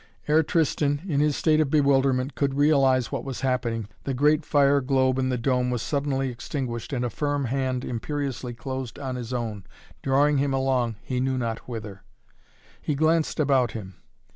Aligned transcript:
Ere 0.27 0.41
Tristan, 0.41 1.03
in 1.07 1.19
his 1.19 1.35
state 1.35 1.59
of 1.61 1.69
bewilderment, 1.69 2.33
could 2.33 2.55
realize 2.55 3.11
what 3.11 3.23
was 3.23 3.41
happening, 3.41 3.87
the 4.03 4.15
great 4.15 4.43
fire 4.43 4.81
globe 4.81 5.19
in 5.19 5.29
the 5.29 5.37
dome 5.37 5.69
was 5.69 5.83
suddenly 5.83 6.31
extinguished 6.31 6.91
and 6.91 7.05
a 7.05 7.09
firm 7.11 7.45
hand 7.45 7.85
imperiously 7.85 8.55
closed 8.55 8.97
on 8.97 9.15
his 9.15 9.31
own, 9.31 9.63
drawing 10.01 10.39
him 10.39 10.55
along, 10.55 10.95
he 11.03 11.19
knew 11.19 11.37
not 11.37 11.59
whither. 11.69 12.01
He 12.81 12.95
glanced 12.95 13.39
about 13.39 13.73
him. 13.73 13.93